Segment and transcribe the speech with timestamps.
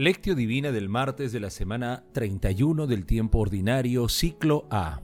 [0.00, 5.02] Lectio Divina del martes de la semana 31 del tiempo ordinario, ciclo A.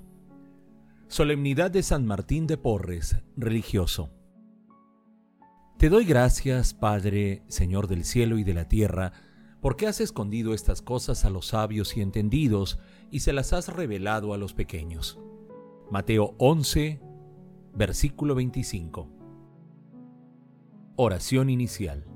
[1.06, 4.08] Solemnidad de San Martín de Porres, religioso.
[5.76, 9.12] Te doy gracias, Padre, Señor del cielo y de la tierra,
[9.60, 12.78] porque has escondido estas cosas a los sabios y entendidos
[13.10, 15.18] y se las has revelado a los pequeños.
[15.90, 17.02] Mateo 11,
[17.74, 19.10] versículo 25.
[20.96, 22.15] Oración inicial.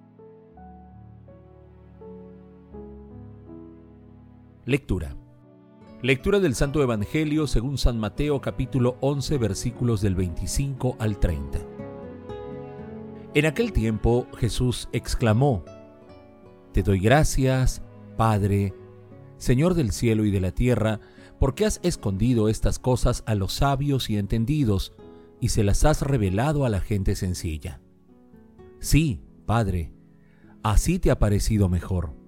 [4.67, 5.17] Lectura.
[6.03, 11.59] Lectura del Santo Evangelio según San Mateo capítulo 11 versículos del 25 al 30.
[13.33, 15.65] En aquel tiempo Jesús exclamó,
[16.73, 17.81] Te doy gracias,
[18.17, 18.75] Padre,
[19.37, 20.99] Señor del cielo y de la tierra,
[21.39, 24.93] porque has escondido estas cosas a los sabios y entendidos,
[25.39, 27.81] y se las has revelado a la gente sencilla.
[28.79, 29.91] Sí, Padre,
[30.61, 32.20] así te ha parecido mejor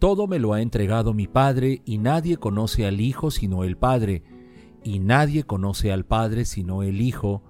[0.00, 4.24] todo me lo ha entregado mi Padre, y nadie conoce al Hijo sino el Padre,
[4.82, 7.42] y nadie conoce al Padre sino el Hijo,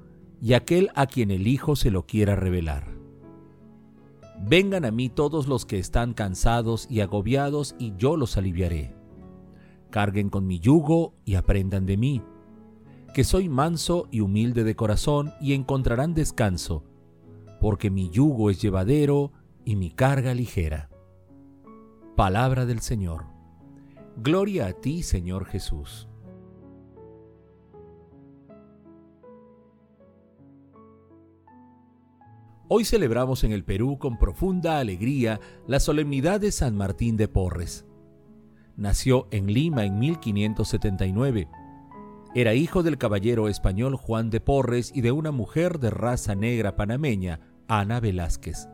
[0.43, 2.99] y aquel a quien el Hijo se lo quiera revelar.
[4.43, 8.97] Vengan a mí todos los que están cansados y agobiados, y yo los aliviaré.
[9.91, 12.21] Carguen con mi yugo y aprendan de mí,
[13.15, 16.83] que soy manso y humilde de corazón, y encontrarán descanso,
[17.61, 19.31] porque mi yugo es llevadero
[19.65, 20.90] y mi carga ligera.
[22.21, 23.25] Palabra del Señor.
[24.19, 26.07] Gloria a ti, Señor Jesús.
[32.69, 37.87] Hoy celebramos en el Perú con profunda alegría la solemnidad de San Martín de Porres.
[38.77, 41.49] Nació en Lima en 1579.
[42.35, 46.77] Era hijo del caballero español Juan de Porres y de una mujer de raza negra
[46.77, 48.69] panameña, Ana Velázquez.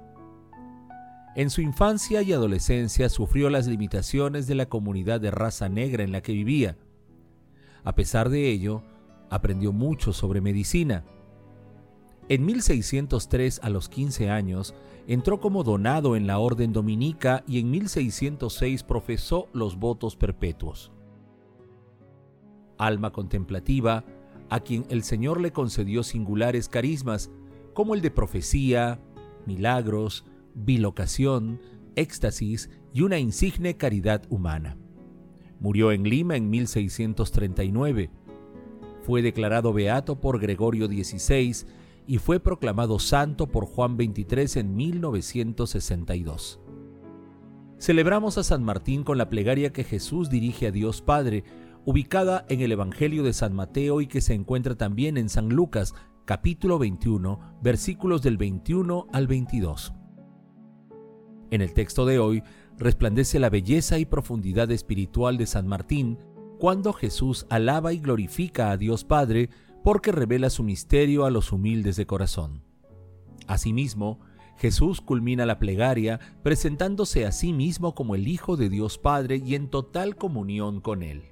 [1.37, 6.11] En su infancia y adolescencia sufrió las limitaciones de la comunidad de raza negra en
[6.11, 6.79] la que vivía.
[7.85, 8.83] A pesar de ello,
[9.29, 11.05] aprendió mucho sobre medicina.
[12.31, 14.75] En 1603, a los 15 años,
[15.07, 20.91] entró como donado en la orden dominica y en 1606 profesó los votos perpetuos.
[22.79, 24.05] Alma contemplativa,
[24.49, 27.31] a quien el Señor le concedió singulares carismas,
[27.75, 29.01] como el de profecía,
[29.45, 30.25] milagros,
[30.57, 31.61] bilocación,
[31.95, 34.77] éxtasis y una insigne caridad humana.
[35.61, 38.11] Murió en Lima en 1639.
[39.03, 41.67] Fue declarado beato por Gregorio XVI
[42.07, 46.61] y fue proclamado santo por Juan XXIII en 1962.
[47.79, 51.45] Celebramos a San Martín con la plegaria que Jesús dirige a Dios Padre,
[51.85, 55.95] ubicada en el Evangelio de San Mateo y que se encuentra también en San Lucas,
[56.25, 59.93] capítulo 21, versículos del 21 al 22.
[61.51, 62.43] En el texto de hoy
[62.77, 66.19] resplandece la belleza y profundidad espiritual de San Martín
[66.59, 69.51] cuando Jesús alaba y glorifica a Dios Padre
[69.85, 72.63] porque revela su misterio a los humildes de corazón.
[73.47, 74.19] Asimismo,
[74.57, 79.55] Jesús culmina la plegaria presentándose a sí mismo como el Hijo de Dios Padre y
[79.55, 81.25] en total comunión con Él.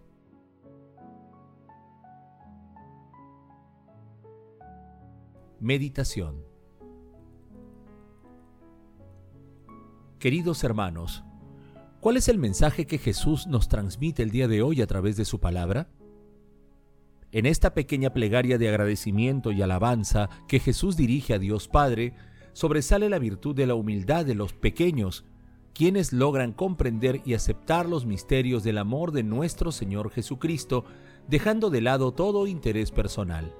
[5.59, 6.54] Meditación
[10.25, 11.23] Queridos hermanos,
[12.01, 15.27] ¿cuál es el mensaje que Jesús nos transmite el día de hoy a través de
[15.27, 15.91] su palabra?
[17.31, 22.15] En esta pequeña plegaria de agradecimiento y alabanza que Jesús dirige a Dios Padre,
[22.55, 25.27] sobresale la virtud de la humildad de los pequeños,
[25.75, 30.87] quienes logran comprender y aceptar los misterios del amor de nuestro Señor Jesucristo,
[31.29, 33.55] dejando de lado todo interés personal.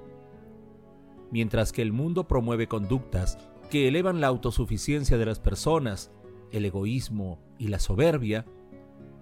[1.29, 3.37] Mientras que el mundo promueve conductas
[3.69, 6.09] que elevan la autosuficiencia de las personas,
[6.51, 8.45] el egoísmo y la soberbia,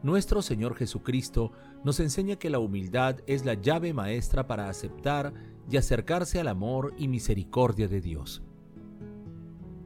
[0.03, 1.51] nuestro Señor Jesucristo
[1.83, 5.33] nos enseña que la humildad es la llave maestra para aceptar
[5.69, 8.43] y acercarse al amor y misericordia de Dios.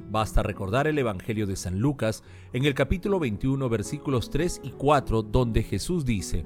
[0.10, 2.24] Basta recordar el Evangelio de San Lucas
[2.54, 6.46] en el capítulo 21 versículos 3 y 4 donde Jesús dice,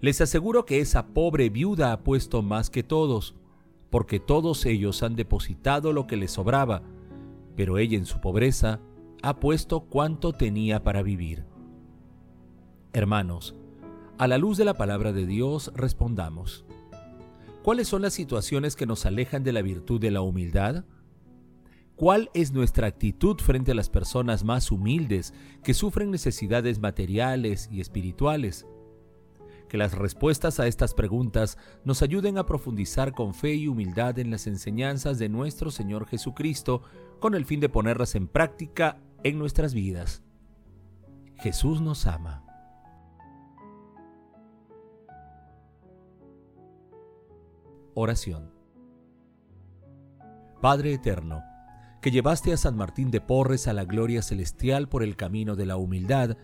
[0.00, 3.34] Les aseguro que esa pobre viuda ha puesto más que todos,
[3.90, 6.82] porque todos ellos han depositado lo que les sobraba,
[7.56, 8.80] pero ella en su pobreza
[9.22, 11.44] ha puesto cuanto tenía para vivir.
[12.92, 13.54] Hermanos,
[14.18, 16.64] a la luz de la palabra de Dios respondamos.
[17.62, 20.84] ¿Cuáles son las situaciones que nos alejan de la virtud de la humildad?
[21.96, 27.80] ¿Cuál es nuestra actitud frente a las personas más humildes que sufren necesidades materiales y
[27.80, 28.66] espirituales?
[29.68, 34.30] Que las respuestas a estas preguntas nos ayuden a profundizar con fe y humildad en
[34.30, 36.82] las enseñanzas de nuestro Señor Jesucristo
[37.18, 40.22] con el fin de ponerlas en práctica en nuestras vidas.
[41.34, 42.44] Jesús nos ama.
[47.94, 48.52] Oración.
[50.60, 51.42] Padre Eterno,
[52.00, 55.66] que llevaste a San Martín de Porres a la gloria celestial por el camino de
[55.66, 56.36] la humildad,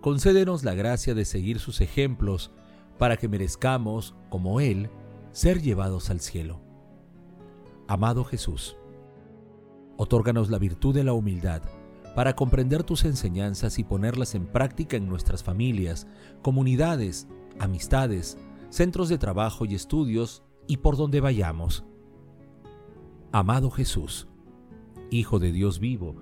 [0.00, 2.50] concédenos la gracia de seguir sus ejemplos
[2.98, 4.90] para que merezcamos, como Él,
[5.30, 6.60] ser llevados al cielo.
[7.86, 8.76] Amado Jesús,
[9.96, 11.62] otórganos la virtud de la humildad
[12.14, 16.06] para comprender tus enseñanzas y ponerlas en práctica en nuestras familias,
[16.42, 17.26] comunidades,
[17.58, 18.38] amistades,
[18.70, 21.84] centros de trabajo y estudios y por donde vayamos.
[23.32, 24.28] Amado Jesús,
[25.10, 26.16] Hijo de Dios vivo,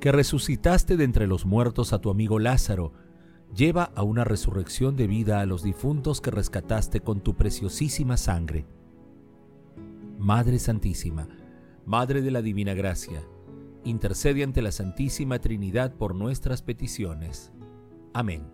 [0.00, 2.92] que resucitaste de entre los muertos a tu amigo Lázaro,
[3.54, 8.66] lleva a una resurrección de vida a los difuntos que rescataste con tu preciosísima sangre.
[10.18, 11.28] Madre Santísima,
[11.84, 13.22] Madre de la Divina Gracia,
[13.86, 17.52] intercede ante la Santísima Trinidad por nuestras peticiones.
[18.12, 18.50] Amén.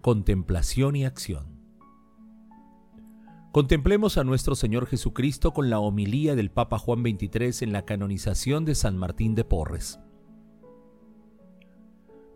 [0.00, 1.54] Contemplación y acción.
[3.52, 8.64] Contemplemos a nuestro Señor Jesucristo con la homilía del Papa Juan XXIII en la canonización
[8.64, 10.00] de San Martín de Porres.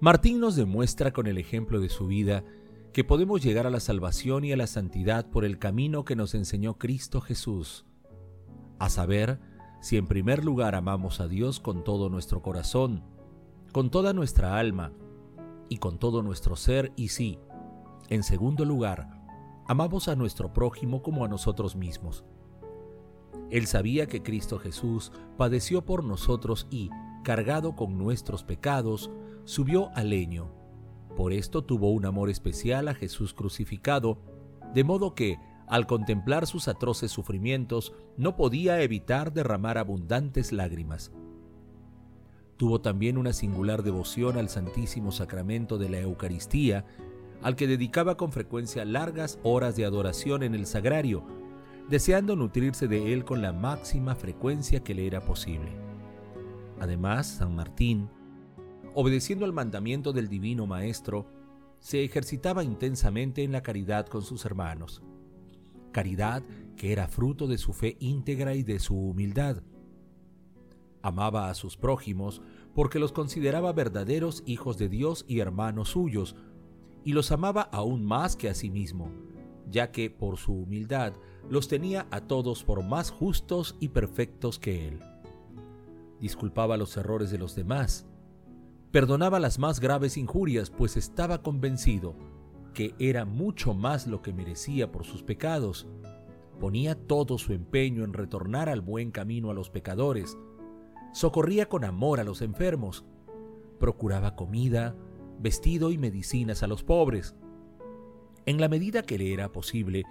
[0.00, 2.44] Martín nos demuestra con el ejemplo de su vida
[2.92, 6.34] que podemos llegar a la salvación y a la santidad por el camino que nos
[6.36, 7.84] enseñó Cristo Jesús,
[8.78, 9.40] a saber,
[9.80, 13.02] si en primer lugar amamos a Dios con todo nuestro corazón,
[13.72, 14.92] con toda nuestra alma
[15.68, 17.40] y con todo nuestro ser, y sí,
[18.08, 19.10] en segundo lugar,
[19.66, 22.24] amamos a nuestro prójimo como a nosotros mismos.
[23.50, 26.88] Él sabía que Cristo Jesús padeció por nosotros y,
[27.24, 29.10] cargado con nuestros pecados,
[29.48, 30.50] subió al leño.
[31.16, 34.18] Por esto tuvo un amor especial a Jesús crucificado,
[34.74, 41.12] de modo que, al contemplar sus atroces sufrimientos, no podía evitar derramar abundantes lágrimas.
[42.58, 46.84] Tuvo también una singular devoción al Santísimo Sacramento de la Eucaristía
[47.40, 51.24] al que dedicaba con frecuencia largas horas de adoración en el sagrario,
[51.88, 55.70] deseando nutrirse de él con la máxima frecuencia que le era posible.
[56.80, 58.10] Además, San Martín,
[59.00, 61.28] obedeciendo al mandamiento del Divino Maestro,
[61.78, 65.04] se ejercitaba intensamente en la caridad con sus hermanos,
[65.92, 66.42] caridad
[66.76, 69.62] que era fruto de su fe íntegra y de su humildad.
[71.00, 72.42] Amaba a sus prójimos
[72.74, 76.34] porque los consideraba verdaderos hijos de Dios y hermanos suyos,
[77.04, 79.12] y los amaba aún más que a sí mismo,
[79.70, 81.12] ya que por su humildad
[81.48, 84.98] los tenía a todos por más justos y perfectos que él.
[86.20, 88.04] Disculpaba los errores de los demás,
[88.90, 92.14] perdonaba las más graves injurias, pues estaba convencido
[92.74, 95.86] que era mucho más lo que merecía por sus pecados.
[96.60, 100.38] Ponía todo su empeño en retornar al buen camino a los pecadores,
[101.12, 103.04] socorría con amor a los enfermos,
[103.78, 104.94] procuraba comida,
[105.40, 107.34] vestido y medicinas a los pobres.
[108.46, 110.04] En la medida que le era posible,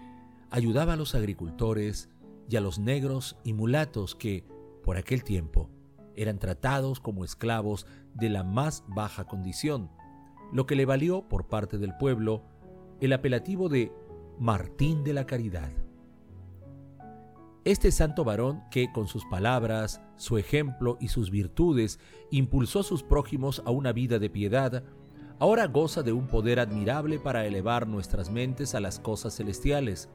[0.49, 2.09] ayudaba a los agricultores
[2.49, 4.45] y a los negros y mulatos que,
[4.83, 5.69] por aquel tiempo,
[6.17, 9.89] eran tratados como esclavos de la más baja condición,
[10.51, 12.43] lo que le valió por parte del pueblo
[12.99, 13.91] el apelativo de
[14.39, 15.71] Martín de la Caridad.
[17.63, 21.99] Este santo varón que con sus palabras, su ejemplo y sus virtudes
[22.31, 24.83] impulsó a sus prójimos a una vida de piedad,
[25.37, 30.09] ahora goza de un poder admirable para elevar nuestras mentes a las cosas celestiales.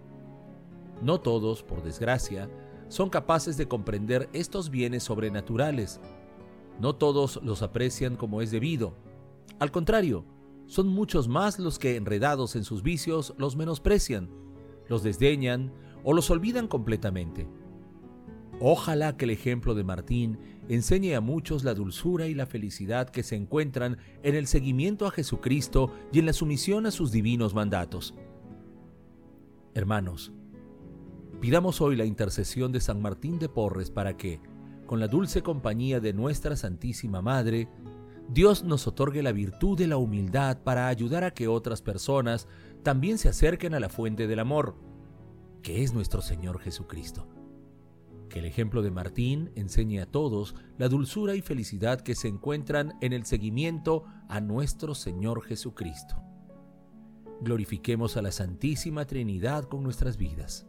[1.03, 2.49] No todos, por desgracia,
[2.93, 5.99] son capaces de comprender estos bienes sobrenaturales.
[6.79, 8.93] No todos los aprecian como es debido.
[9.61, 10.27] Al contrario,
[10.67, 14.29] son muchos más los que, enredados en sus vicios, los menosprecian,
[14.91, 15.73] los desdeñan
[16.05, 17.49] o los olvidan completamente.
[18.61, 23.23] Ojalá que el ejemplo de Martín enseñe a muchos la dulzura y la felicidad que
[23.23, 28.15] se encuentran en el seguimiento a Jesucristo y en la sumisión a sus divinos mandatos.
[29.73, 30.31] Hermanos,
[31.43, 34.39] pidamos hoy la intercesión de San Martín de Porres para que,
[34.87, 37.69] con la dulce compañía de nuestra Santísima Madre,
[38.29, 42.47] Dios nos otorgue la virtud de la humildad para ayudar a que otras personas
[42.85, 44.77] también se acerquen a la fuente del amor
[45.65, 47.27] que es nuestro Señor Jesucristo.
[48.29, 52.93] Que el ejemplo de Martín enseñe a todos la dulzura y felicidad que se encuentran
[53.01, 56.23] en el seguimiento a nuestro Señor Jesucristo.
[57.41, 60.69] Glorifiquemos a la Santísima Trinidad con nuestras vidas.